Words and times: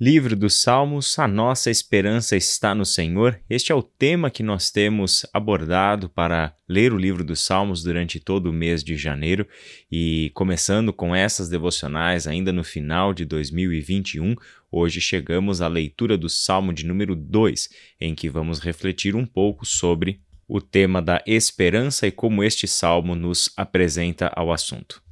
Livro 0.00 0.36
dos 0.36 0.62
Salmos, 0.62 1.18
a 1.18 1.26
nossa 1.26 1.72
esperança 1.72 2.36
está 2.36 2.72
no 2.72 2.86
Senhor. 2.86 3.40
Este 3.50 3.72
é 3.72 3.74
o 3.74 3.82
tema 3.82 4.30
que 4.30 4.44
nós 4.44 4.70
temos 4.70 5.26
abordado 5.32 6.08
para 6.08 6.54
ler 6.68 6.92
o 6.92 6.96
livro 6.96 7.24
dos 7.24 7.40
Salmos 7.40 7.82
durante 7.82 8.20
todo 8.20 8.48
o 8.48 8.52
mês 8.52 8.84
de 8.84 8.96
janeiro 8.96 9.44
e 9.90 10.30
começando 10.34 10.92
com 10.92 11.16
essas 11.16 11.48
devocionais 11.48 12.28
ainda 12.28 12.52
no 12.52 12.62
final 12.62 13.12
de 13.12 13.24
2021, 13.24 14.36
hoje 14.70 15.00
chegamos 15.00 15.60
à 15.60 15.66
leitura 15.66 16.16
do 16.16 16.28
Salmo 16.28 16.72
de 16.72 16.86
número 16.86 17.16
2, 17.16 17.68
em 18.00 18.14
que 18.14 18.28
vamos 18.28 18.60
refletir 18.60 19.16
um 19.16 19.26
pouco 19.26 19.66
sobre 19.66 20.20
o 20.46 20.60
tema 20.60 21.02
da 21.02 21.20
esperança 21.26 22.06
e 22.06 22.12
como 22.12 22.44
este 22.44 22.68
salmo 22.68 23.16
nos 23.16 23.50
apresenta 23.56 24.30
ao 24.36 24.52
assunto. 24.52 25.02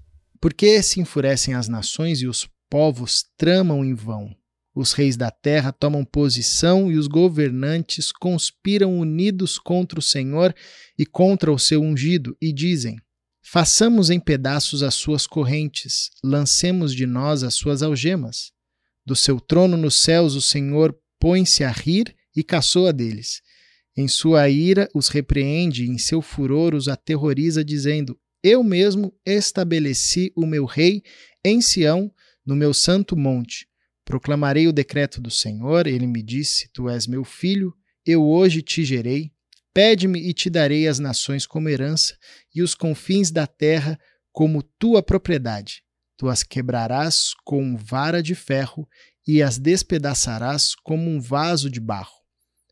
Por 0.40 0.54
que 0.54 0.80
se 0.80 1.00
enfurecem 1.00 1.54
as 1.54 1.66
nações 1.66 2.22
e 2.22 2.28
os 2.28 2.48
povos 2.70 3.24
tramam 3.36 3.84
em 3.84 3.92
vão? 3.92 4.32
Os 4.76 4.92
reis 4.92 5.16
da 5.16 5.30
terra 5.30 5.72
tomam 5.72 6.04
posição 6.04 6.92
e 6.92 6.98
os 6.98 7.06
governantes 7.06 8.12
conspiram 8.12 8.98
unidos 8.98 9.58
contra 9.58 9.98
o 9.98 10.02
Senhor 10.02 10.54
e 10.98 11.06
contra 11.06 11.50
o 11.50 11.58
seu 11.58 11.80
ungido, 11.80 12.36
e 12.42 12.52
dizem: 12.52 12.98
Façamos 13.40 14.10
em 14.10 14.20
pedaços 14.20 14.82
as 14.82 14.94
suas 14.94 15.26
correntes, 15.26 16.10
lancemos 16.22 16.94
de 16.94 17.06
nós 17.06 17.42
as 17.42 17.54
suas 17.54 17.82
algemas. 17.82 18.52
Do 19.06 19.16
seu 19.16 19.40
trono 19.40 19.78
nos 19.78 19.94
céus 19.94 20.34
o 20.34 20.42
Senhor 20.42 20.94
põe-se 21.18 21.64
a 21.64 21.70
rir 21.70 22.14
e 22.36 22.44
caçoa 22.44 22.92
deles. 22.92 23.40
Em 23.96 24.06
sua 24.06 24.46
ira 24.50 24.90
os 24.94 25.08
repreende 25.08 25.84
e 25.84 25.88
em 25.88 25.96
seu 25.96 26.20
furor 26.20 26.74
os 26.74 26.86
aterroriza, 26.86 27.64
dizendo: 27.64 28.20
Eu 28.42 28.62
mesmo 28.62 29.14
estabeleci 29.24 30.30
o 30.36 30.44
meu 30.44 30.66
rei 30.66 31.02
em 31.42 31.62
Sião, 31.62 32.12
no 32.44 32.54
meu 32.54 32.74
santo 32.74 33.16
monte. 33.16 33.66
Proclamarei 34.06 34.68
o 34.68 34.72
decreto 34.72 35.20
do 35.20 35.32
Senhor, 35.32 35.88
ele 35.88 36.06
me 36.06 36.22
disse: 36.22 36.70
Tu 36.72 36.88
és 36.88 37.08
meu 37.08 37.24
filho, 37.24 37.74
eu 38.06 38.22
hoje 38.22 38.62
te 38.62 38.84
gerei. 38.84 39.32
Pede-me 39.74 40.20
e 40.20 40.32
te 40.32 40.48
darei 40.48 40.86
as 40.86 41.00
nações 41.00 41.44
como 41.44 41.68
herança 41.68 42.16
e 42.54 42.62
os 42.62 42.72
confins 42.72 43.32
da 43.32 43.48
terra 43.48 43.98
como 44.32 44.62
tua 44.62 45.02
propriedade. 45.02 45.82
Tu 46.16 46.28
as 46.28 46.44
quebrarás 46.44 47.34
com 47.44 47.76
vara 47.76 48.22
de 48.22 48.34
ferro 48.36 48.88
e 49.26 49.42
as 49.42 49.58
despedaçarás 49.58 50.76
como 50.76 51.10
um 51.10 51.20
vaso 51.20 51.68
de 51.68 51.80
barro. 51.80 52.14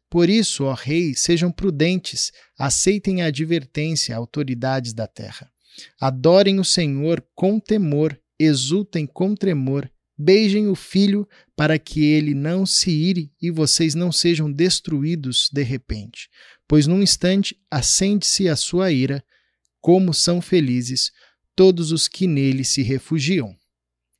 Por 0.08 0.30
isso, 0.30 0.64
ó 0.64 0.72
rei, 0.72 1.14
sejam 1.16 1.50
prudentes, 1.50 2.30
aceitem 2.56 3.22
a 3.22 3.26
advertência, 3.26 4.14
autoridades 4.14 4.92
da 4.92 5.08
terra. 5.08 5.50
Adorem 6.00 6.60
o 6.60 6.64
Senhor 6.64 7.26
com 7.34 7.58
temor, 7.58 8.16
exultem 8.38 9.04
com 9.04 9.34
tremor, 9.34 9.90
Beijem 10.16 10.68
o 10.68 10.74
filho 10.74 11.28
para 11.56 11.78
que 11.78 12.04
ele 12.04 12.34
não 12.34 12.64
se 12.64 12.90
ire 12.90 13.32
e 13.42 13.50
vocês 13.50 13.94
não 13.94 14.12
sejam 14.12 14.50
destruídos 14.50 15.48
de 15.52 15.62
repente, 15.62 16.28
pois 16.68 16.86
num 16.86 17.02
instante 17.02 17.56
acende-se 17.70 18.48
a 18.48 18.54
sua 18.54 18.92
ira, 18.92 19.24
como 19.80 20.14
são 20.14 20.40
felizes 20.40 21.10
todos 21.54 21.92
os 21.92 22.08
que 22.08 22.26
nele 22.26 22.64
se 22.64 22.82
refugiam. 22.82 23.54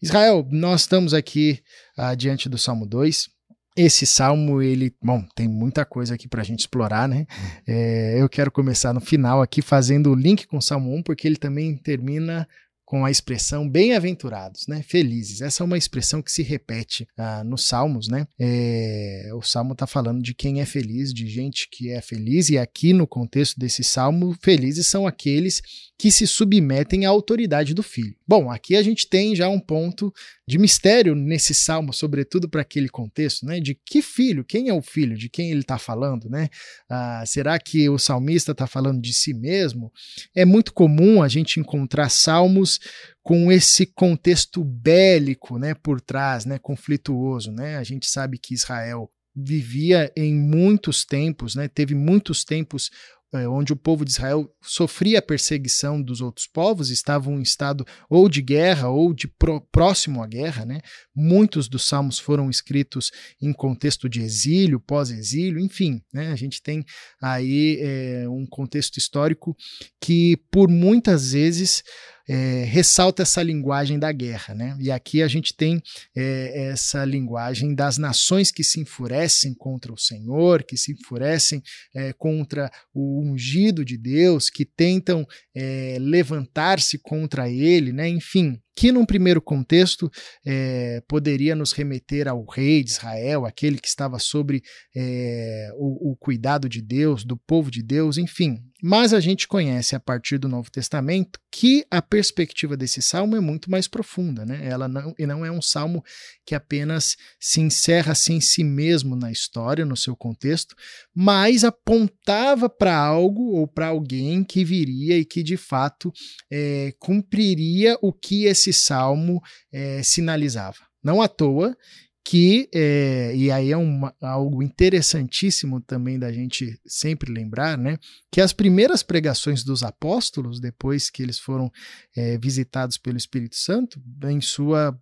Israel, 0.02 0.46
nós 0.50 0.82
estamos 0.82 1.14
aqui 1.14 1.60
uh, 1.98 2.14
diante 2.14 2.48
do 2.48 2.58
Salmo 2.58 2.86
2. 2.86 3.28
Esse 3.76 4.06
salmo, 4.06 4.62
ele, 4.62 4.94
bom, 5.02 5.24
tem 5.34 5.48
muita 5.48 5.84
coisa 5.84 6.14
aqui 6.14 6.28
para 6.28 6.42
a 6.42 6.44
gente 6.44 6.60
explorar, 6.60 7.08
né? 7.08 7.26
É, 7.66 8.20
eu 8.20 8.28
quero 8.28 8.50
começar 8.52 8.92
no 8.92 9.00
final 9.00 9.42
aqui 9.42 9.62
fazendo 9.62 10.10
o 10.10 10.14
link 10.14 10.46
com 10.46 10.58
o 10.58 10.62
Salmo 10.62 10.94
1, 10.94 11.02
porque 11.02 11.26
ele 11.26 11.36
também 11.36 11.76
termina 11.76 12.46
com 12.84 13.04
a 13.04 13.10
expressão 13.10 13.68
bem-aventurados, 13.68 14.66
né? 14.68 14.82
Felizes. 14.82 15.40
Essa 15.40 15.62
é 15.62 15.64
uma 15.64 15.78
expressão 15.78 16.20
que 16.20 16.30
se 16.30 16.42
repete 16.42 17.06
ah, 17.16 17.42
nos 17.42 17.66
Salmos, 17.66 18.08
né? 18.08 18.26
É, 18.38 19.30
o 19.34 19.42
Salmo 19.42 19.72
está 19.72 19.86
falando 19.86 20.22
de 20.22 20.34
quem 20.34 20.60
é 20.60 20.66
feliz, 20.66 21.12
de 21.12 21.26
gente 21.26 21.68
que 21.70 21.90
é 21.90 22.00
feliz, 22.00 22.50
e 22.50 22.58
aqui 22.58 22.92
no 22.92 23.06
contexto 23.06 23.58
desse 23.58 23.82
Salmo, 23.82 24.36
felizes 24.42 24.86
são 24.86 25.06
aqueles 25.06 25.62
que 25.98 26.10
se 26.10 26.26
submetem 26.26 27.06
à 27.06 27.08
autoridade 27.08 27.72
do 27.72 27.82
Filho. 27.82 28.14
Bom, 28.26 28.50
aqui 28.50 28.76
a 28.76 28.82
gente 28.82 29.08
tem 29.08 29.34
já 29.34 29.48
um 29.48 29.60
ponto 29.60 30.12
de 30.46 30.58
mistério 30.58 31.14
nesse 31.14 31.54
salmo, 31.54 31.92
sobretudo 31.92 32.48
para 32.48 32.60
aquele 32.60 32.88
contexto, 32.88 33.46
né? 33.46 33.60
De 33.60 33.74
que 33.74 34.02
filho, 34.02 34.44
quem 34.44 34.68
é 34.68 34.74
o 34.74 34.82
filho, 34.82 35.16
de 35.16 35.28
quem 35.28 35.50
ele 35.50 35.60
está 35.60 35.78
falando, 35.78 36.28
né? 36.28 36.48
Ah, 36.90 37.24
será 37.26 37.58
que 37.58 37.88
o 37.88 37.98
salmista 37.98 38.52
está 38.52 38.66
falando 38.66 39.00
de 39.00 39.12
si 39.12 39.32
mesmo? 39.32 39.90
É 40.34 40.44
muito 40.44 40.72
comum 40.72 41.22
a 41.22 41.28
gente 41.28 41.58
encontrar 41.58 42.10
salmos 42.10 42.73
com 43.22 43.50
esse 43.50 43.86
contexto 43.86 44.62
bélico, 44.64 45.58
né, 45.58 45.74
por 45.74 46.00
trás, 46.00 46.44
né, 46.44 46.58
conflituoso, 46.58 47.50
né? 47.52 47.76
A 47.76 47.82
gente 47.82 48.06
sabe 48.06 48.38
que 48.38 48.54
Israel 48.54 49.10
vivia 49.34 50.12
em 50.16 50.34
muitos 50.34 51.04
tempos, 51.04 51.54
né? 51.54 51.66
Teve 51.66 51.94
muitos 51.94 52.44
tempos 52.44 52.90
é, 53.34 53.48
onde 53.48 53.72
o 53.72 53.76
povo 53.76 54.04
de 54.04 54.12
Israel 54.12 54.48
sofria 54.62 55.20
perseguição 55.20 56.00
dos 56.00 56.20
outros 56.20 56.46
povos, 56.46 56.88
estavam 56.88 57.38
em 57.38 57.42
estado 57.42 57.84
ou 58.08 58.28
de 58.28 58.40
guerra 58.40 58.88
ou 58.88 59.12
de 59.12 59.28
próximo 59.72 60.22
à 60.22 60.26
guerra. 60.26 60.64
Né? 60.64 60.80
Muitos 61.14 61.68
dos 61.68 61.84
salmos 61.84 62.16
foram 62.16 62.48
escritos 62.48 63.10
em 63.42 63.52
contexto 63.52 64.08
de 64.08 64.20
exílio, 64.20 64.78
pós-exílio, 64.78 65.58
enfim. 65.58 66.00
Né? 66.12 66.30
A 66.30 66.36
gente 66.36 66.62
tem 66.62 66.84
aí 67.20 67.78
é, 67.80 68.28
um 68.28 68.46
contexto 68.46 68.98
histórico 68.98 69.56
que, 70.00 70.36
por 70.48 70.68
muitas 70.68 71.32
vezes, 71.32 71.82
é, 72.28 72.64
ressalta 72.64 73.22
essa 73.22 73.42
linguagem 73.42 73.98
da 73.98 74.10
guerra. 74.12 74.54
Né? 74.54 74.76
E 74.80 74.90
aqui 74.90 75.22
a 75.22 75.28
gente 75.28 75.54
tem 75.54 75.82
é, 76.16 76.70
essa 76.70 77.04
linguagem 77.04 77.74
das 77.74 77.98
nações 77.98 78.50
que 78.50 78.64
se 78.64 78.80
enfurecem 78.80 79.54
contra 79.54 79.92
o 79.92 79.98
Senhor, 79.98 80.62
que 80.62 80.76
se 80.76 80.92
enfurecem 80.92 81.62
é, 81.94 82.12
contra 82.12 82.70
o 82.92 83.22
ungido 83.22 83.84
de 83.84 83.96
Deus, 83.96 84.50
que 84.50 84.64
tentam 84.64 85.26
é, 85.54 85.96
levantar-se 86.00 86.98
contra 86.98 87.48
ele, 87.48 87.92
né? 87.92 88.08
enfim 88.08 88.60
que 88.74 88.90
num 88.90 89.06
primeiro 89.06 89.40
contexto 89.40 90.10
é, 90.44 91.02
poderia 91.08 91.54
nos 91.54 91.72
remeter 91.72 92.26
ao 92.26 92.44
rei 92.44 92.82
de 92.82 92.90
Israel, 92.90 93.46
aquele 93.46 93.78
que 93.78 93.88
estava 93.88 94.18
sobre 94.18 94.62
é, 94.94 95.70
o, 95.76 96.12
o, 96.12 96.16
cuidado 96.16 96.68
de 96.68 96.82
Deus, 96.82 97.24
do 97.24 97.36
povo 97.36 97.70
de 97.70 97.82
Deus, 97.82 98.18
enfim. 98.18 98.58
Mas 98.82 99.14
a 99.14 99.20
gente 99.20 99.48
conhece 99.48 99.96
a 99.96 100.00
partir 100.00 100.36
do 100.36 100.48
Novo 100.48 100.70
Testamento 100.70 101.38
que 101.50 101.86
a 101.90 102.02
perspectiva 102.02 102.76
desse 102.76 103.00
salmo 103.00 103.34
é 103.34 103.40
muito 103.40 103.70
mais 103.70 103.88
profunda, 103.88 104.44
né? 104.44 104.60
Ela 104.62 104.86
não, 104.88 105.14
e 105.18 105.24
não 105.24 105.42
é 105.42 105.50
um 105.50 105.62
salmo 105.62 106.04
que 106.44 106.54
apenas 106.54 107.16
se 107.40 107.60
encerra 107.60 108.12
assim 108.12 108.34
em 108.34 108.40
si 108.40 108.62
mesmo 108.62 109.16
na 109.16 109.32
história, 109.32 109.86
no 109.86 109.96
seu 109.96 110.14
contexto, 110.14 110.74
mas 111.14 111.64
apontava 111.64 112.68
para 112.68 112.94
algo 112.94 113.52
ou 113.52 113.66
para 113.66 113.86
alguém 113.86 114.44
que 114.44 114.64
viria 114.64 115.16
e 115.16 115.24
que 115.24 115.42
de 115.42 115.56
fato 115.56 116.12
é, 116.52 116.92
cumpriria 116.98 117.96
o 118.02 118.12
que 118.12 118.44
esse 118.44 118.63
salmo 118.72 119.42
é, 119.72 120.02
sinalizava. 120.02 120.78
Não 121.02 121.20
à 121.20 121.28
toa 121.28 121.76
que, 122.24 122.70
é, 122.74 123.36
e 123.36 123.50
aí 123.50 123.70
é 123.70 123.76
uma, 123.76 124.14
algo 124.22 124.62
interessantíssimo 124.62 125.80
também 125.82 126.18
da 126.18 126.32
gente 126.32 126.80
sempre 126.86 127.30
lembrar, 127.30 127.76
né, 127.76 127.98
que 128.32 128.40
as 128.40 128.52
primeiras 128.52 129.02
pregações 129.02 129.62
dos 129.62 129.82
apóstolos, 129.82 130.58
depois 130.58 131.10
que 131.10 131.22
eles 131.22 131.38
foram 131.38 131.70
é, 132.16 132.38
visitados 132.38 132.96
pelo 132.96 133.18
Espírito 133.18 133.56
Santo, 133.56 134.00
em 134.24 134.40
sua 134.40 134.98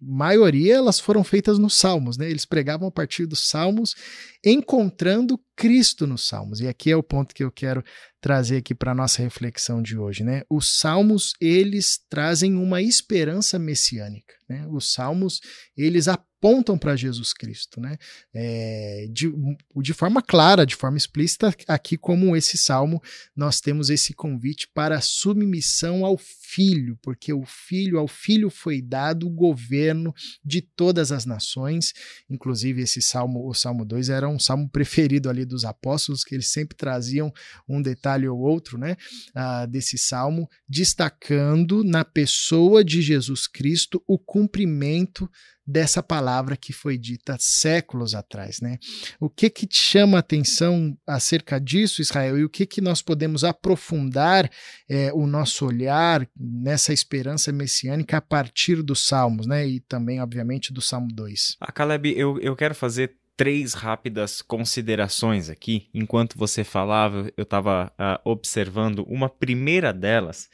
maioria 0.00 0.76
elas 0.76 0.98
foram 0.98 1.22
feitas 1.22 1.58
nos 1.58 1.74
Salmos, 1.74 2.16
né? 2.16 2.30
Eles 2.30 2.46
pregavam 2.46 2.88
a 2.88 2.90
partir 2.90 3.26
dos 3.26 3.46
Salmos, 3.46 3.94
encontrando 4.42 5.38
Cristo 5.60 6.06
nos 6.06 6.26
Salmos. 6.26 6.60
E 6.60 6.66
aqui 6.66 6.90
é 6.90 6.96
o 6.96 7.02
ponto 7.02 7.34
que 7.34 7.44
eu 7.44 7.52
quero 7.52 7.84
trazer 8.18 8.56
aqui 8.56 8.74
para 8.74 8.94
nossa 8.94 9.22
reflexão 9.22 9.82
de 9.82 9.98
hoje, 9.98 10.24
né? 10.24 10.42
Os 10.48 10.78
Salmos, 10.78 11.34
eles 11.38 12.00
trazem 12.08 12.56
uma 12.56 12.80
esperança 12.80 13.58
messiânica, 13.58 14.34
né? 14.48 14.66
Os 14.70 14.90
Salmos, 14.92 15.40
eles 15.76 16.08
apontam 16.40 16.78
para 16.78 16.96
Jesus 16.96 17.34
Cristo, 17.34 17.80
né? 17.80 17.96
É, 18.34 19.06
de, 19.10 19.30
de 19.76 19.92
forma 19.92 20.22
clara, 20.22 20.64
de 20.64 20.74
forma 20.74 20.96
explícita, 20.96 21.54
aqui 21.68 21.98
como 21.98 22.34
esse 22.34 22.56
salmo, 22.56 23.02
nós 23.36 23.60
temos 23.60 23.90
esse 23.90 24.14
convite 24.14 24.68
para 24.74 24.96
a 24.96 25.00
submissão 25.02 26.04
ao 26.04 26.18
Filho, 26.18 26.98
porque 27.02 27.32
o 27.32 27.44
Filho, 27.44 27.98
ao 27.98 28.08
Filho 28.08 28.50
foi 28.50 28.82
dado 28.82 29.26
o 29.26 29.30
governo 29.30 30.14
de 30.44 30.62
todas 30.62 31.12
as 31.12 31.24
nações, 31.24 31.92
inclusive 32.28 32.82
esse 32.82 33.00
salmo, 33.00 33.46
o 33.46 33.54
Salmo 33.54 33.84
2 33.84 34.08
era 34.08 34.28
um 34.28 34.38
salmo 34.38 34.68
preferido 34.72 35.28
ali 35.28 35.44
dos 35.50 35.64
apóstolos, 35.64 36.24
que 36.24 36.34
eles 36.34 36.50
sempre 36.50 36.76
traziam 36.76 37.32
um 37.68 37.82
detalhe 37.82 38.26
ou 38.26 38.38
outro, 38.38 38.78
né, 38.78 38.96
uh, 39.36 39.66
desse 39.66 39.98
salmo, 39.98 40.48
destacando 40.68 41.84
na 41.84 42.04
pessoa 42.04 42.82
de 42.82 43.02
Jesus 43.02 43.46
Cristo 43.46 44.02
o 44.06 44.18
cumprimento 44.18 45.28
dessa 45.70 46.02
palavra 46.02 46.56
que 46.56 46.72
foi 46.72 46.98
dita 46.98 47.36
séculos 47.38 48.14
atrás, 48.14 48.60
né? 48.60 48.78
O 49.20 49.30
que 49.30 49.48
que 49.48 49.66
te 49.66 49.78
chama 49.78 50.18
a 50.18 50.20
atenção 50.20 50.96
acerca 51.06 51.60
disso, 51.60 52.02
Israel, 52.02 52.38
e 52.38 52.44
o 52.44 52.50
que 52.50 52.66
que 52.66 52.80
nós 52.80 53.00
podemos 53.00 53.44
aprofundar 53.44 54.50
é, 54.88 55.12
o 55.12 55.26
nosso 55.26 55.64
olhar 55.64 56.28
nessa 56.36 56.92
esperança 56.92 57.52
messiânica 57.52 58.16
a 58.16 58.20
partir 58.20 58.82
dos 58.82 59.06
Salmos, 59.06 59.46
né? 59.46 59.66
E 59.66 59.80
também, 59.80 60.20
obviamente, 60.20 60.72
do 60.72 60.80
Salmo 60.80 61.08
2. 61.12 61.56
A 61.60 61.70
Caleb, 61.70 62.12
eu, 62.16 62.38
eu 62.40 62.56
quero 62.56 62.74
fazer 62.74 63.14
três 63.40 63.72
rápidas 63.72 64.42
considerações 64.42 65.48
aqui. 65.48 65.88
Enquanto 65.94 66.36
você 66.36 66.62
falava, 66.62 67.32
eu 67.38 67.44
estava 67.44 67.86
uh, 67.86 67.92
ah, 67.98 68.20
observando 68.22 69.02
uma 69.08 69.30
primeira 69.30 69.94
delas 69.94 70.50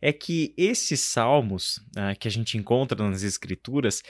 é 0.00 0.12
que 0.12 0.54
esses 0.56 1.00
salmos 1.00 1.78
uh, 1.96 2.16
que 2.16 2.28
a 2.28 2.30
gente 2.30 2.56
encontra 2.56 3.02
nas 3.02 3.24
escrituras, 3.24 4.04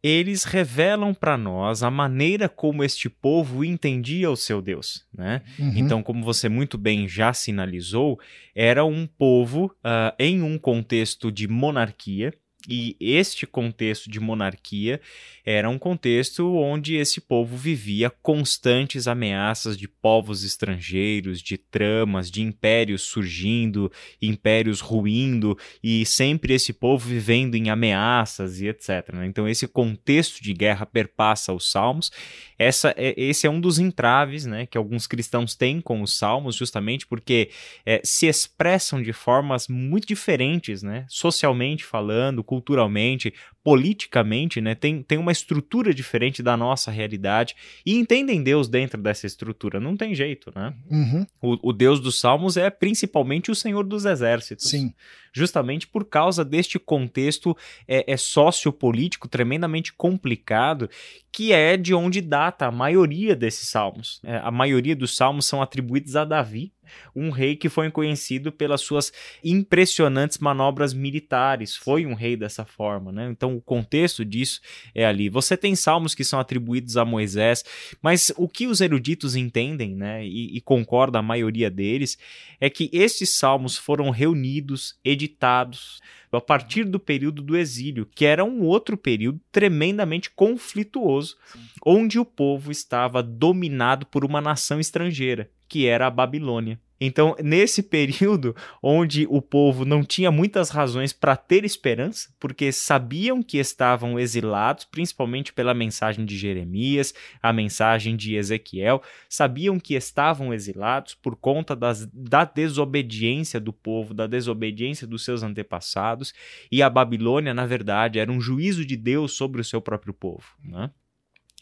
eles 0.00 0.44
revelam 0.44 1.12
para 1.12 1.36
nós 1.36 1.82
a 1.82 1.90
maneira 1.90 2.48
como 2.48 2.84
este 2.84 3.10
povo 3.10 3.64
entendia 3.64 4.30
o 4.30 4.36
seu 4.36 4.62
Deus, 4.62 5.04
né? 5.12 5.42
Uhum. 5.58 5.72
Então, 5.74 6.04
como 6.04 6.24
você 6.24 6.48
muito 6.48 6.78
bem 6.78 7.08
já 7.08 7.32
sinalizou, 7.32 8.16
era 8.54 8.84
um 8.84 9.08
povo 9.08 9.74
uh, 9.84 10.14
em 10.20 10.40
um 10.40 10.56
contexto 10.56 11.32
de 11.32 11.48
monarquia, 11.48 12.32
e 12.68 12.96
este 13.00 13.46
contexto 13.46 14.10
de 14.10 14.20
monarquia 14.20 15.00
era 15.44 15.68
um 15.68 15.78
contexto 15.78 16.54
onde 16.54 16.94
esse 16.94 17.20
povo 17.20 17.56
vivia 17.56 18.10
constantes 18.22 19.08
ameaças 19.08 19.76
de 19.76 19.88
povos 19.88 20.44
estrangeiros, 20.44 21.42
de 21.42 21.58
tramas, 21.58 22.30
de 22.30 22.42
impérios 22.42 23.02
surgindo, 23.02 23.90
impérios 24.20 24.80
ruindo 24.80 25.58
e 25.82 26.06
sempre 26.06 26.54
esse 26.54 26.72
povo 26.72 27.08
vivendo 27.08 27.56
em 27.56 27.70
ameaças 27.70 28.60
e 28.60 28.68
etc. 28.68 29.12
Né? 29.12 29.26
Então 29.26 29.48
esse 29.48 29.66
contexto 29.66 30.42
de 30.42 30.52
guerra 30.52 30.86
perpassa 30.86 31.52
os 31.52 31.70
salmos. 31.70 32.12
Essa 32.58 32.94
é, 32.96 33.14
esse 33.16 33.46
é 33.46 33.50
um 33.50 33.60
dos 33.60 33.80
entraves 33.80 34.46
né, 34.46 34.66
que 34.66 34.78
alguns 34.78 35.06
cristãos 35.06 35.56
têm 35.56 35.80
com 35.80 36.00
os 36.02 36.16
salmos, 36.16 36.54
justamente 36.54 37.06
porque 37.06 37.50
é, 37.84 38.00
se 38.04 38.26
expressam 38.26 39.02
de 39.02 39.12
formas 39.12 39.66
muito 39.66 40.06
diferentes, 40.06 40.82
né, 40.82 41.04
socialmente 41.08 41.84
falando, 41.84 42.44
culturalmente, 42.52 43.32
politicamente, 43.64 44.60
né, 44.60 44.74
tem, 44.74 45.02
tem 45.02 45.18
uma 45.18 45.30
estrutura 45.30 45.94
diferente 45.94 46.42
da 46.42 46.56
nossa 46.56 46.90
realidade 46.90 47.54
e 47.86 47.94
entendem 47.94 48.42
Deus 48.42 48.68
dentro 48.68 49.00
dessa 49.00 49.26
estrutura. 49.26 49.78
Não 49.78 49.96
tem 49.96 50.14
jeito, 50.14 50.52
né? 50.54 50.74
Uhum. 50.90 51.26
O, 51.40 51.70
o, 51.70 51.72
Deus 51.72 52.00
dos 52.00 52.18
Salmos 52.18 52.56
é 52.56 52.68
principalmente 52.70 53.50
o 53.50 53.54
Senhor 53.54 53.84
dos 53.84 54.04
Exércitos. 54.04 54.68
Sim. 54.68 54.92
Justamente 55.32 55.86
por 55.86 56.04
causa 56.04 56.44
deste 56.44 56.78
contexto 56.78 57.56
é, 57.88 58.12
é 58.12 58.16
sociopolítico 58.16 59.28
tremendamente 59.28 59.92
complicado, 59.92 60.90
que 61.30 61.52
é 61.52 61.76
de 61.76 61.94
onde 61.94 62.20
data 62.20 62.66
a 62.66 62.70
maioria 62.70 63.34
desses 63.34 63.68
salmos. 63.68 64.20
É, 64.24 64.36
a 64.36 64.50
maioria 64.50 64.94
dos 64.94 65.16
salmos 65.16 65.46
são 65.46 65.62
atribuídos 65.62 66.16
a 66.16 66.24
Davi, 66.24 66.72
um 67.16 67.30
rei 67.30 67.56
que 67.56 67.68
foi 67.68 67.90
conhecido 67.90 68.52
pelas 68.52 68.82
suas 68.82 69.12
impressionantes 69.42 70.36
manobras 70.38 70.92
militares. 70.92 71.74
Foi 71.74 72.04
um 72.04 72.14
rei 72.14 72.36
dessa 72.36 72.66
forma, 72.66 73.10
né? 73.10 73.30
Então 73.30 73.51
o 73.56 73.60
contexto 73.60 74.24
disso 74.24 74.60
é 74.94 75.04
ali. 75.04 75.28
Você 75.28 75.56
tem 75.56 75.74
salmos 75.74 76.14
que 76.14 76.24
são 76.24 76.38
atribuídos 76.38 76.96
a 76.96 77.04
Moisés, 77.04 77.64
mas 78.00 78.32
o 78.36 78.48
que 78.48 78.66
os 78.66 78.80
eruditos 78.80 79.36
entendem, 79.36 79.94
né? 79.94 80.26
E, 80.26 80.56
e 80.56 80.60
concorda 80.60 81.18
a 81.18 81.22
maioria 81.22 81.70
deles, 81.70 82.18
é 82.60 82.68
que 82.68 82.90
esses 82.92 83.30
salmos 83.30 83.76
foram 83.76 84.10
reunidos, 84.10 84.98
editados 85.04 86.00
a 86.30 86.40
partir 86.40 86.84
do 86.84 86.98
período 86.98 87.42
do 87.42 87.56
exílio, 87.56 88.06
que 88.06 88.24
era 88.24 88.42
um 88.42 88.62
outro 88.62 88.96
período 88.96 89.38
tremendamente 89.50 90.30
conflituoso, 90.30 91.36
onde 91.84 92.18
o 92.18 92.24
povo 92.24 92.70
estava 92.70 93.22
dominado 93.22 94.06
por 94.06 94.24
uma 94.24 94.40
nação 94.40 94.80
estrangeira 94.80 95.50
que 95.72 95.86
era 95.86 96.06
a 96.06 96.10
Babilônia. 96.10 96.78
Então, 97.04 97.34
nesse 97.42 97.82
período 97.82 98.54
onde 98.80 99.26
o 99.28 99.42
povo 99.42 99.84
não 99.84 100.04
tinha 100.04 100.30
muitas 100.30 100.70
razões 100.70 101.12
para 101.12 101.34
ter 101.36 101.64
esperança, 101.64 102.32
porque 102.38 102.70
sabiam 102.70 103.42
que 103.42 103.58
estavam 103.58 104.20
exilados, 104.20 104.84
principalmente 104.84 105.52
pela 105.52 105.74
mensagem 105.74 106.24
de 106.24 106.38
Jeremias, 106.38 107.12
a 107.42 107.52
mensagem 107.52 108.14
de 108.14 108.36
Ezequiel, 108.36 109.02
sabiam 109.28 109.80
que 109.80 109.94
estavam 109.94 110.54
exilados 110.54 111.16
por 111.16 111.34
conta 111.34 111.74
das, 111.74 112.06
da 112.06 112.44
desobediência 112.44 113.58
do 113.58 113.72
povo, 113.72 114.14
da 114.14 114.28
desobediência 114.28 115.04
dos 115.04 115.24
seus 115.24 115.42
antepassados, 115.42 116.32
e 116.70 116.84
a 116.84 116.88
Babilônia, 116.88 117.52
na 117.52 117.66
verdade, 117.66 118.20
era 118.20 118.30
um 118.30 118.40
juízo 118.40 118.86
de 118.86 118.96
Deus 118.96 119.32
sobre 119.32 119.60
o 119.60 119.64
seu 119.64 119.80
próprio 119.80 120.14
povo. 120.14 120.44
Né? 120.62 120.88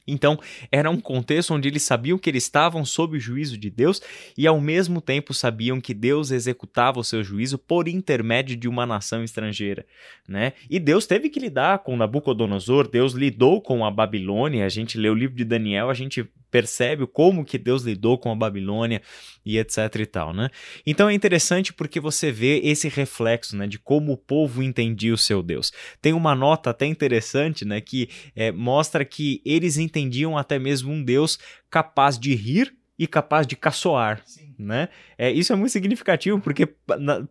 Então, 0.06 0.38
era 0.70 0.90
um 0.90 1.00
contexto 1.00 1.54
onde 1.54 1.68
eles 1.68 1.82
sabiam 1.82 2.18
que 2.18 2.28
eles 2.28 2.44
estavam 2.44 2.84
sob 2.84 3.16
o 3.16 3.20
juízo 3.20 3.56
de 3.56 3.70
Deus 3.70 4.00
e, 4.36 4.46
ao 4.46 4.60
mesmo 4.60 5.00
tempo, 5.00 5.32
sabiam 5.32 5.80
que 5.80 5.94
Deus 5.94 6.30
executava 6.30 6.98
o 6.98 7.04
seu 7.04 7.22
juízo 7.22 7.58
por 7.58 7.88
intermédio 7.88 8.56
de 8.56 8.68
uma 8.68 8.86
nação 8.86 9.22
estrangeira. 9.22 9.86
Né? 10.28 10.52
E 10.68 10.78
Deus 10.78 11.06
teve 11.06 11.28
que 11.28 11.40
lidar 11.40 11.80
com 11.80 11.96
Nabucodonosor, 11.96 12.88
Deus 12.88 13.12
lidou 13.12 13.60
com 13.60 13.84
a 13.84 13.90
Babilônia. 13.90 14.66
A 14.66 14.68
gente 14.68 14.98
lê 14.98 15.08
o 15.08 15.14
livro 15.14 15.36
de 15.36 15.44
Daniel, 15.44 15.90
a 15.90 15.94
gente 15.94 16.28
percebe 16.50 17.06
como 17.06 17.44
que 17.44 17.58
Deus 17.58 17.82
lidou 17.82 18.18
com 18.18 18.30
a 18.30 18.34
Babilônia 18.34 19.00
e 19.44 19.58
etc 19.58 19.94
e 20.00 20.06
tal, 20.06 20.32
né? 20.32 20.50
Então 20.86 21.08
é 21.08 21.14
interessante 21.14 21.72
porque 21.72 22.00
você 22.00 22.30
vê 22.30 22.58
esse 22.58 22.88
reflexo, 22.88 23.56
né, 23.56 23.66
de 23.66 23.78
como 23.78 24.12
o 24.12 24.16
povo 24.16 24.62
entendia 24.62 25.14
o 25.14 25.18
seu 25.18 25.42
Deus. 25.42 25.72
Tem 26.00 26.12
uma 26.12 26.34
nota 26.34 26.70
até 26.70 26.86
interessante, 26.86 27.64
né, 27.64 27.80
que 27.80 28.08
é, 28.34 28.50
mostra 28.50 29.04
que 29.04 29.40
eles 29.44 29.76
entendiam 29.76 30.36
até 30.36 30.58
mesmo 30.58 30.92
um 30.92 31.02
Deus 31.02 31.38
capaz 31.70 32.18
de 32.18 32.34
rir 32.34 32.74
e 32.98 33.06
capaz 33.06 33.46
de 33.46 33.56
caçoar. 33.56 34.22
Sim 34.26 34.49
né? 34.60 34.88
É, 35.18 35.30
isso 35.30 35.52
é 35.52 35.56
muito 35.56 35.72
significativo 35.72 36.40
porque 36.40 36.66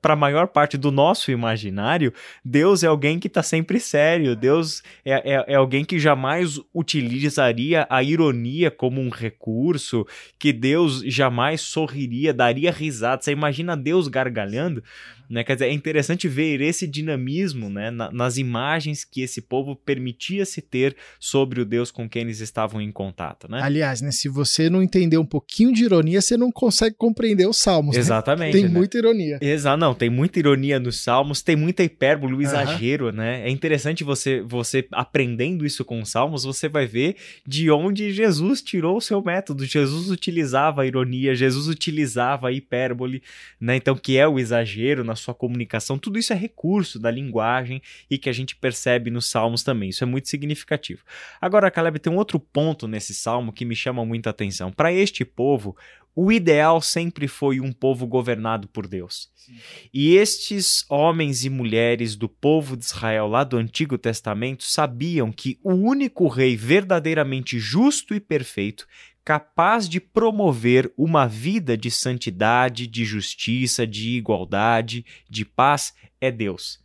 para 0.01 0.13
a 0.13 0.15
maior 0.15 0.47
parte 0.47 0.77
do 0.77 0.91
nosso 0.91 1.31
imaginário, 1.31 2.13
Deus 2.43 2.83
é 2.83 2.87
alguém 2.87 3.19
que 3.19 3.27
está 3.27 3.43
sempre 3.43 3.79
sério, 3.79 4.35
Deus 4.35 4.81
é, 5.05 5.33
é, 5.33 5.45
é, 5.47 5.55
alguém 5.55 5.85
que 5.85 5.99
jamais 5.99 6.59
utilizaria 6.73 7.87
a 7.89 8.03
ironia 8.03 8.69
como 8.71 9.01
um 9.01 9.09
recurso, 9.09 10.05
que 10.37 10.51
Deus 10.51 11.01
jamais 11.05 11.61
sorriria, 11.61 12.33
daria 12.33 12.71
risada. 12.71 13.21
Você 13.21 13.31
imagina 13.31 13.77
Deus 13.77 14.07
gargalhando? 14.07 14.83
Né? 15.29 15.43
Quer 15.43 15.53
dizer, 15.53 15.67
é 15.67 15.73
interessante 15.73 16.27
ver 16.27 16.59
esse 16.59 16.87
dinamismo 16.87 17.69
né? 17.69 17.91
Na, 17.91 18.11
nas 18.11 18.37
imagens 18.37 19.05
que 19.05 19.21
esse 19.21 19.41
povo 19.41 19.75
permitia 19.75 20.43
se 20.45 20.61
ter 20.61 20.95
sobre 21.19 21.61
o 21.61 21.65
Deus 21.65 21.91
com 21.91 22.09
quem 22.09 22.23
eles 22.23 22.39
estavam 22.39 22.81
em 22.81 22.91
contato. 22.91 23.49
Né? 23.49 23.61
Aliás, 23.61 24.01
né, 24.01 24.11
se 24.11 24.27
você 24.27 24.69
não 24.69 24.81
entender 24.81 25.17
um 25.17 25.25
pouquinho 25.25 25.71
de 25.71 25.83
ironia, 25.83 26.21
você 26.21 26.35
não 26.35 26.51
consegue 26.51 26.95
compreender 26.95 27.18
os 27.49 27.57
salmos. 27.57 27.95
Né? 27.95 27.99
Exatamente. 27.99 28.55
Né? 28.55 28.61
Tem 28.61 28.69
né? 28.69 28.77
muita 28.77 28.97
ironia. 28.97 29.37
Exato, 29.41 29.77
não, 29.77 29.93
tem 29.93 30.09
muita 30.09 30.39
ironia 30.39 30.79
nos 30.79 31.01
salmos, 31.01 31.41
tem 31.41 31.55
muita 31.55 31.83
hipérbole, 31.83 32.33
o 32.33 32.41
exagero, 32.41 33.11
né? 33.11 33.47
É 33.47 33.49
interessante 33.49 34.03
você, 34.03 34.41
você 34.41 34.87
aprendendo 34.91 35.65
isso 35.65 35.83
com 35.83 36.01
os 36.01 36.09
salmos, 36.09 36.43
você 36.43 36.67
vai 36.69 36.85
ver 36.85 37.15
de 37.45 37.69
onde 37.69 38.11
Jesus 38.11 38.61
tirou 38.61 38.97
o 38.97 39.01
seu 39.01 39.21
método. 39.21 39.65
Jesus 39.65 40.09
utilizava 40.09 40.81
a 40.81 40.85
ironia, 40.85 41.35
Jesus 41.35 41.67
utilizava 41.67 42.47
a 42.49 42.51
hipérbole, 42.51 43.21
né? 43.59 43.75
Então, 43.75 43.95
que 43.95 44.17
é 44.17 44.27
o 44.27 44.39
exagero 44.39 45.03
na 45.03 45.15
sua 45.15 45.33
comunicação, 45.33 45.97
tudo 45.97 46.17
isso 46.17 46.33
é 46.33 46.35
recurso 46.35 46.99
da 46.99 47.11
linguagem 47.11 47.81
e 48.09 48.17
que 48.17 48.29
a 48.29 48.33
gente 48.33 48.55
percebe 48.55 49.09
nos 49.09 49.29
salmos 49.29 49.63
também. 49.63 49.89
Isso 49.89 50.03
é 50.03 50.07
muito 50.07 50.29
significativo. 50.29 51.01
Agora, 51.39 51.69
Caleb, 51.71 51.99
tem 51.99 52.11
um 52.11 52.17
outro 52.17 52.39
ponto 52.39 52.87
nesse 52.87 53.13
salmo 53.13 53.53
que 53.53 53.65
me 53.65 53.75
chama 53.75 54.05
muita 54.05 54.29
atenção. 54.29 54.71
Para 54.71 54.91
este 54.93 55.25
povo, 55.25 55.75
o 56.21 56.33
ideal 56.33 56.81
sempre 56.81 57.29
foi 57.29 57.61
um 57.61 57.71
povo 57.71 58.05
governado 58.05 58.67
por 58.67 58.85
Deus. 58.85 59.29
Sim. 59.33 59.55
E 59.93 60.17
estes 60.17 60.83
homens 60.89 61.45
e 61.45 61.49
mulheres 61.49 62.17
do 62.17 62.27
povo 62.27 62.75
de 62.75 62.83
Israel 62.83 63.25
lá 63.25 63.45
do 63.45 63.55
Antigo 63.55 63.97
Testamento 63.97 64.65
sabiam 64.65 65.31
que 65.31 65.57
o 65.63 65.71
único 65.71 66.27
rei 66.27 66.57
verdadeiramente 66.57 67.57
justo 67.57 68.13
e 68.13 68.19
perfeito 68.19 68.85
capaz 69.23 69.87
de 69.87 70.01
promover 70.01 70.91
uma 70.97 71.25
vida 71.25 71.77
de 71.77 71.89
santidade, 71.89 72.85
de 72.85 73.05
justiça, 73.05 73.87
de 73.87 74.09
igualdade, 74.17 75.05
de 75.29 75.45
paz, 75.45 75.93
é 76.19 76.29
Deus. 76.29 76.83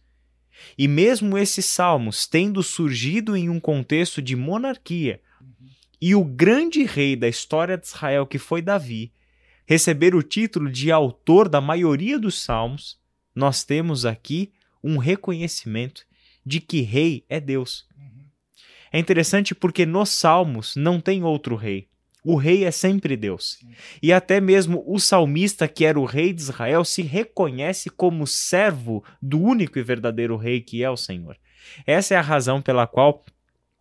E 0.79 0.87
mesmo 0.87 1.37
esses 1.37 1.64
salmos 1.64 2.25
tendo 2.25 2.62
surgido 2.62 3.37
em 3.37 3.49
um 3.49 3.59
contexto 3.59 4.23
de 4.23 4.37
monarquia, 4.37 5.21
uhum. 5.41 5.69
e 6.00 6.14
o 6.14 6.25
grande 6.25 6.85
rei 6.85 7.17
da 7.17 7.26
história 7.26 7.76
de 7.76 7.85
Israel, 7.85 8.26
que 8.26 8.38
foi 8.38 8.62
Davi, 8.62 9.12
receber 9.66 10.14
o 10.14 10.23
título 10.23 10.71
de 10.71 10.90
autor 10.90 11.49
da 11.49 11.61
maioria 11.61 12.18
dos 12.18 12.42
salmos, 12.42 12.99
nós 13.35 13.64
temos 13.64 14.04
aqui 14.04 14.52
um 14.83 14.99
reconhecimento 14.99 16.02
de 16.44 16.61
que 16.61 16.83
rei 16.83 17.25
é 17.28 17.40
Deus. 17.40 17.87
É 18.92 18.99
interessante 18.99 19.54
porque 19.54 19.85
nos 19.85 20.11
salmos 20.11 20.76
não 20.76 21.00
tem 21.00 21.25
outro 21.25 21.56
rei. 21.56 21.88
O 22.25 22.37
rei 22.37 22.64
é 22.64 22.71
sempre 22.71 23.16
Deus. 23.16 23.59
E 24.02 24.12
até 24.12 24.40
mesmo 24.40 24.83
o 24.87 24.99
salmista, 24.99 25.68
que 25.68 25.85
era 25.85 26.00
o 26.00 26.06
rei 26.06 26.33
de 26.33 26.40
Israel, 26.40 26.85
se 26.85 27.02
reconhece 27.02 27.90
como 27.90 28.26
servo 28.26 29.04
do 29.21 29.38
único 29.38 29.78
e 29.78 29.83
verdadeiro 29.83 30.37
rei 30.37 30.61
que 30.61 30.83
é 30.83 30.88
o 30.88 30.97
Senhor. 30.97 31.37
Essa 31.87 32.14
é 32.14 32.16
a 32.16 32.23
razão 32.23 32.62
pela 32.62 32.87
qual 32.87 33.25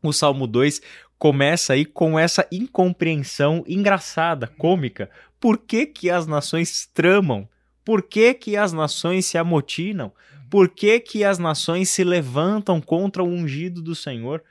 o 0.02 0.12
Salmo 0.12 0.46
2 0.46 0.82
começa 1.18 1.72
aí 1.72 1.86
com 1.86 2.20
essa 2.20 2.46
incompreensão 2.52 3.64
engraçada, 3.66 4.48
cômica. 4.48 5.10
Por 5.44 5.58
que, 5.58 5.86
que 5.86 6.10
as 6.10 6.26
nações 6.26 6.90
tramam? 6.94 7.50
Por 7.84 8.02
que, 8.02 8.34
que 8.34 8.56
as 8.56 8.72
nações 8.72 9.26
se 9.26 9.38
amotinam? 9.38 10.14
Por 10.50 10.70
que, 10.70 11.02
que 11.02 11.26
as 11.26 11.38
nações 11.38 11.90
se 11.90 12.02
levantam 12.02 12.80
contra 12.80 13.22
o 13.22 13.28
ungido 13.28 13.82
do 13.82 13.94
Senhor? 13.94 14.42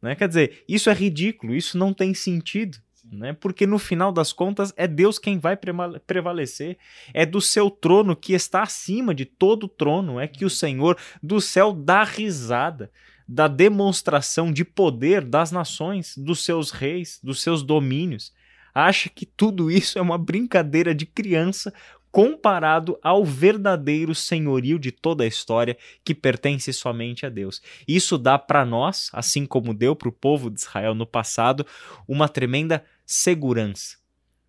Né? 0.00 0.14
Quer 0.14 0.28
dizer, 0.28 0.62
isso 0.68 0.88
é 0.88 0.92
ridículo, 0.92 1.52
isso 1.52 1.76
não 1.76 1.92
tem 1.92 2.14
sentido. 2.14 2.78
Né? 3.10 3.32
Porque 3.32 3.66
no 3.66 3.76
final 3.76 4.12
das 4.12 4.32
contas 4.32 4.72
é 4.76 4.86
Deus 4.86 5.18
quem 5.18 5.36
vai 5.36 5.58
prevalecer, 6.06 6.78
é 7.12 7.26
do 7.26 7.40
seu 7.40 7.68
trono 7.68 8.14
que 8.14 8.32
está 8.32 8.62
acima 8.62 9.12
de 9.12 9.24
todo 9.24 9.66
trono, 9.66 10.20
é 10.20 10.28
que 10.28 10.44
o 10.44 10.50
Senhor 10.50 10.96
do 11.20 11.40
céu 11.40 11.72
dá 11.72 12.04
risada 12.04 12.88
da 13.26 13.48
demonstração 13.48 14.52
de 14.52 14.64
poder 14.64 15.24
das 15.24 15.50
nações, 15.50 16.16
dos 16.16 16.44
seus 16.44 16.70
reis, 16.70 17.18
dos 17.20 17.42
seus 17.42 17.64
domínios. 17.64 18.32
Acha 18.78 19.08
que 19.08 19.24
tudo 19.24 19.70
isso 19.70 19.98
é 19.98 20.02
uma 20.02 20.18
brincadeira 20.18 20.94
de 20.94 21.06
criança 21.06 21.72
comparado 22.12 22.98
ao 23.02 23.24
verdadeiro 23.24 24.14
senhorio 24.14 24.78
de 24.78 24.92
toda 24.92 25.24
a 25.24 25.26
história 25.26 25.78
que 26.04 26.14
pertence 26.14 26.70
somente 26.74 27.24
a 27.24 27.30
Deus. 27.30 27.62
Isso 27.88 28.18
dá 28.18 28.38
para 28.38 28.66
nós, 28.66 29.08
assim 29.14 29.46
como 29.46 29.72
deu 29.72 29.96
para 29.96 30.10
o 30.10 30.12
povo 30.12 30.50
de 30.50 30.60
Israel 30.60 30.94
no 30.94 31.06
passado, 31.06 31.66
uma 32.06 32.28
tremenda 32.28 32.84
segurança. 33.06 33.96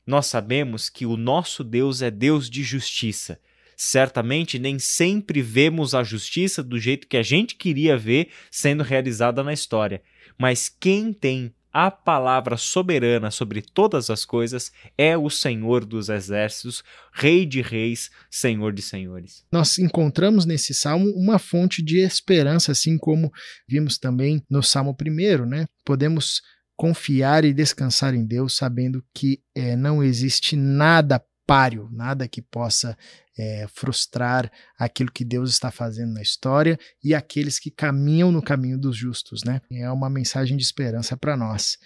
Nós 0.06 0.26
sabemos 0.26 0.90
que 0.90 1.06
o 1.06 1.16
nosso 1.16 1.64
Deus 1.64 2.02
é 2.02 2.12
Deus 2.12 2.50
de 2.50 2.64
justiça. 2.64 3.40
Certamente 3.78 4.60
nem 4.60 4.78
sempre 4.78 5.42
vemos 5.42 5.96
a 5.96 6.04
justiça 6.04 6.62
do 6.62 6.78
jeito 6.78 7.08
que 7.08 7.16
a 7.16 7.24
gente 7.24 7.56
queria 7.56 7.98
ver 7.98 8.28
sendo 8.52 8.84
realizada 8.84 9.42
na 9.42 9.54
história, 9.54 10.02
mas 10.38 10.68
quem 10.68 11.14
tem 11.14 11.54
a 11.80 11.92
palavra 11.92 12.58
soberana 12.58 13.30
sobre 13.30 13.62
todas 13.62 14.10
as 14.10 14.26
coisas 14.26 14.72
é 14.98 15.16
o 15.16 15.30
Senhor 15.30 15.86
dos 15.86 16.10
exércitos, 16.10 16.84
Rei 17.14 17.46
de 17.46 17.62
reis, 17.62 18.10
Senhor 18.32 18.74
de 18.74 18.82
senhores. 18.82 19.46
Nós 19.52 19.78
encontramos 19.78 20.44
nesse 20.44 20.74
salmo 20.74 21.08
uma 21.12 21.38
fonte 21.38 21.84
de 21.84 22.00
esperança, 22.00 22.72
assim 22.72 22.98
como 22.98 23.32
vimos 23.70 24.00
também 24.00 24.42
no 24.50 24.64
salmo 24.64 24.96
primeiro, 24.96 25.46
né? 25.46 25.68
Podemos 25.86 26.42
confiar 26.76 27.46
e 27.46 27.54
descansar 27.54 28.16
em 28.16 28.26
Deus, 28.26 28.58
sabendo 28.58 29.06
que 29.14 29.40
é, 29.54 29.76
não 29.76 30.04
existe 30.04 30.56
nada 30.56 31.24
páreo, 31.46 31.90
nada 31.92 32.28
que 32.28 32.42
possa 32.42 32.98
é, 33.38 33.67
frustrar 33.74 34.51
aquilo 34.77 35.12
que 35.12 35.24
Deus 35.24 35.51
está 35.51 35.72
fazendo 35.72 36.13
na 36.13 36.22
história 36.22 36.79
e 37.03 37.13
aqueles 37.13 37.60
que 37.60 37.70
caminham 37.70 38.32
no 38.32 38.41
caminho 38.41 38.77
dos 38.77 38.98
justos, 38.98 39.44
né? 39.44 39.62
É 39.72 39.89
uma 39.91 40.10
mensagem 40.10 40.58
de 40.58 40.63
esperança 40.63 41.15
para 41.15 41.38
nós. 41.38 41.77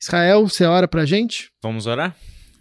Israel, 0.00 0.48
você 0.48 0.64
ora 0.64 0.88
para 0.88 1.06
gente? 1.06 1.52
Vamos 1.62 1.86
orar? 1.86 2.16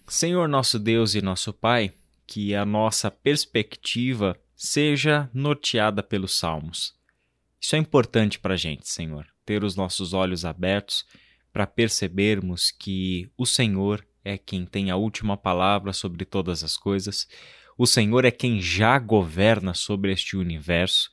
Senhor 0.07 0.47
nosso 0.47 0.77
Deus 0.77 1.15
e 1.15 1.21
nosso 1.21 1.51
Pai, 1.51 1.91
que 2.27 2.53
a 2.53 2.65
nossa 2.65 3.09
perspectiva 3.09 4.37
seja 4.55 5.29
norteada 5.33 6.01
pelos 6.01 6.37
salmos. 6.37 6.93
Isso 7.59 7.75
é 7.75 7.79
importante 7.79 8.39
para 8.39 8.55
gente, 8.55 8.87
Senhor, 8.87 9.25
ter 9.45 9.63
os 9.63 9.75
nossos 9.75 10.13
olhos 10.13 10.45
abertos 10.45 11.05
para 11.51 11.65
percebermos 11.65 12.69
que 12.69 13.29
o 13.37 13.45
Senhor 13.45 14.05
é 14.23 14.37
quem 14.37 14.65
tem 14.65 14.91
a 14.91 14.95
última 14.95 15.37
palavra 15.37 15.93
sobre 15.93 16.25
todas 16.25 16.63
as 16.63 16.75
coisas, 16.75 17.27
o 17.77 17.85
Senhor 17.85 18.25
é 18.25 18.31
quem 18.31 18.61
já 18.61 18.97
governa 18.97 19.73
sobre 19.73 20.11
este 20.11 20.37
universo 20.37 21.09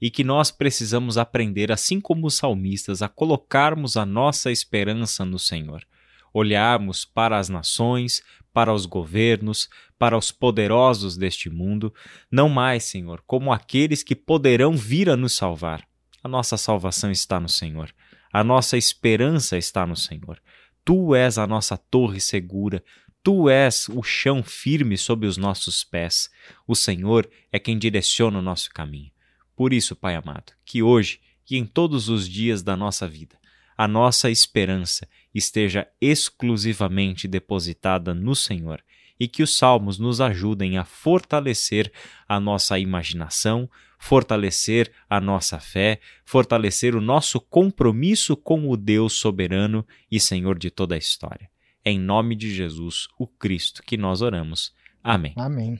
e 0.00 0.10
que 0.10 0.24
nós 0.24 0.50
precisamos 0.50 1.18
aprender, 1.18 1.70
assim 1.70 2.00
como 2.00 2.26
os 2.26 2.34
salmistas, 2.34 3.02
a 3.02 3.08
colocarmos 3.08 3.96
a 3.96 4.06
nossa 4.06 4.50
esperança 4.50 5.24
no 5.24 5.38
Senhor. 5.38 5.86
Olharmos 6.32 7.04
para 7.04 7.38
as 7.38 7.48
nações, 7.48 8.22
para 8.52 8.72
os 8.72 8.86
governos, 8.86 9.68
para 9.98 10.16
os 10.16 10.32
poderosos 10.32 11.16
deste 11.16 11.50
mundo, 11.50 11.92
não 12.30 12.48
mais, 12.48 12.84
Senhor, 12.84 13.22
como 13.26 13.52
aqueles 13.52 14.02
que 14.02 14.16
poderão 14.16 14.76
vir 14.76 15.10
a 15.10 15.16
nos 15.16 15.34
salvar. 15.34 15.86
A 16.22 16.28
nossa 16.28 16.56
salvação 16.56 17.10
está 17.10 17.38
no 17.38 17.48
Senhor. 17.48 17.92
A 18.32 18.42
nossa 18.42 18.76
esperança 18.76 19.58
está 19.58 19.86
no 19.86 19.96
Senhor. 19.96 20.40
Tu 20.84 21.14
és 21.14 21.36
a 21.36 21.46
nossa 21.46 21.76
torre 21.76 22.20
segura, 22.20 22.82
Tu 23.22 23.50
és 23.50 23.86
o 23.90 24.02
chão 24.02 24.42
firme 24.42 24.96
sob 24.96 25.26
os 25.26 25.36
nossos 25.36 25.84
pés. 25.84 26.30
O 26.66 26.74
Senhor 26.74 27.28
é 27.52 27.58
quem 27.58 27.78
direciona 27.78 28.38
o 28.38 28.42
nosso 28.42 28.70
caminho. 28.70 29.10
Por 29.54 29.74
isso, 29.74 29.94
Pai 29.94 30.14
amado, 30.14 30.52
que 30.64 30.82
hoje 30.82 31.20
e 31.50 31.56
em 31.56 31.66
todos 31.66 32.08
os 32.08 32.28
dias 32.28 32.62
da 32.62 32.76
nossa 32.76 33.08
vida, 33.08 33.36
a 33.76 33.88
nossa 33.88 34.30
esperança 34.30 35.08
esteja 35.34 35.86
exclusivamente 36.00 37.26
depositada 37.26 38.14
no 38.14 38.36
Senhor 38.36 38.82
e 39.18 39.28
que 39.28 39.42
os 39.42 39.56
salmos 39.56 39.98
nos 39.98 40.20
ajudem 40.20 40.78
a 40.78 40.84
fortalecer 40.84 41.92
a 42.26 42.40
nossa 42.40 42.78
imaginação, 42.78 43.68
fortalecer 43.98 44.90
a 45.10 45.20
nossa 45.20 45.58
fé, 45.58 46.00
fortalecer 46.24 46.94
o 46.94 47.00
nosso 47.00 47.38
compromisso 47.38 48.34
com 48.36 48.70
o 48.70 48.76
Deus 48.76 49.14
soberano 49.14 49.86
e 50.10 50.18
Senhor 50.18 50.58
de 50.58 50.70
toda 50.70 50.94
a 50.94 50.98
história. 50.98 51.50
Em 51.90 51.98
nome 51.98 52.36
de 52.36 52.54
Jesus, 52.54 53.08
o 53.18 53.26
Cristo, 53.26 53.82
que 53.82 53.96
nós 53.96 54.22
oramos. 54.22 54.72
Amém. 55.02 55.32
Amém. 55.36 55.76